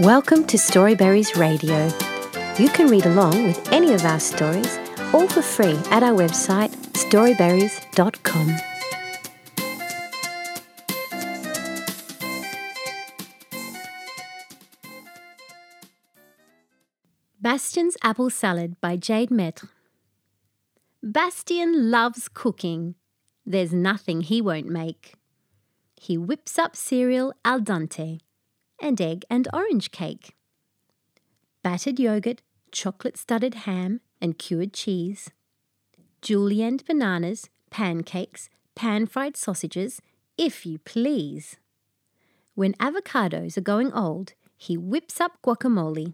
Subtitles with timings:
[0.00, 1.86] Welcome to Storyberries Radio.
[2.58, 4.78] You can read along with any of our stories,
[5.12, 8.56] all for free at our website storyberries.com.
[17.38, 19.68] Bastien's Apple Salad by Jade Maître.
[21.02, 22.94] Bastien loves cooking.
[23.44, 25.12] There's nothing he won't make.
[26.00, 28.20] He whips up cereal al dente
[28.80, 30.34] and egg and orange cake,
[31.62, 35.30] battered yogurt, chocolate studded ham, and cured cheese,
[36.22, 40.02] Julienne bananas, pancakes, pan fried sausages,
[40.36, 41.56] if you please.
[42.54, 46.12] When avocados are going old, he whips up guacamole.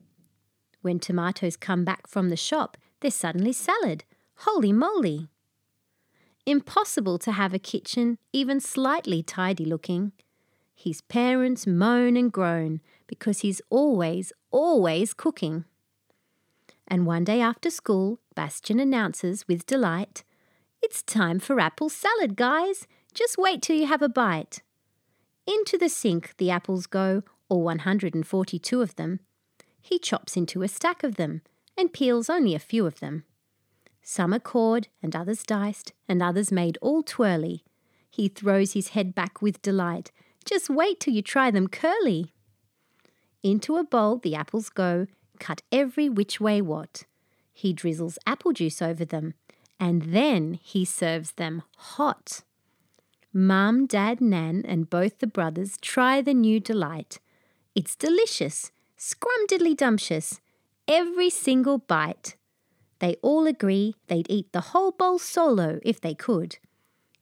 [0.82, 4.04] When tomatoes come back from the shop, they're suddenly salad.
[4.40, 5.28] Holy moly!
[6.44, 10.12] Impossible to have a kitchen even slightly tidy looking.
[10.76, 15.64] His parents moan and groan because he's always, always cooking.
[16.86, 20.22] And one day after school, Bastien announces with delight,
[20.82, 22.86] It's time for apple salad, guys.
[23.14, 24.62] Just wait till you have a bite.
[25.46, 29.20] Into the sink the apples go, all 142 of them.
[29.80, 31.40] He chops into a stack of them
[31.76, 33.24] and peels only a few of them.
[34.02, 37.64] Some are cored and others diced and others made all twirly.
[38.10, 40.12] He throws his head back with delight.
[40.46, 42.32] Just wait till you try them curly.
[43.42, 45.06] Into a bowl the apples go,
[45.38, 47.02] cut every which way what.
[47.52, 49.34] He drizzles apple juice over them,
[49.78, 52.42] and then he serves them hot.
[53.32, 57.18] Mum, Dad, Nan, and both the brothers try the new delight.
[57.74, 60.40] It's delicious, scrumdiddly-dumptious,
[60.88, 62.36] every single bite.
[63.00, 66.56] They all agree they'd eat the whole bowl solo if they could.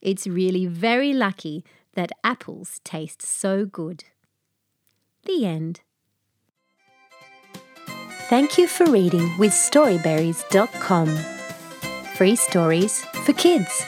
[0.00, 4.04] It's really very lucky that apples taste so good.
[5.24, 5.80] The end.
[8.28, 11.08] Thank you for reading with Storyberries.com.
[12.16, 13.84] Free stories for kids.